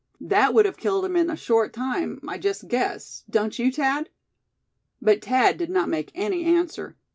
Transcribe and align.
That 0.19 0.55
would 0.55 0.65
have 0.65 0.77
killed 0.77 1.05
him 1.05 1.15
in 1.15 1.29
a 1.29 1.35
short 1.35 1.73
time, 1.73 2.19
I 2.27 2.39
just 2.39 2.67
guess, 2.67 3.23
don't 3.29 3.59
you, 3.59 3.71
Thad?" 3.71 4.09
But 4.99 5.23
Thad 5.23 5.57
did 5.59 5.69
not 5.69 5.89
make 5.89 6.11
any 6.15 6.43
answer. 6.43 6.97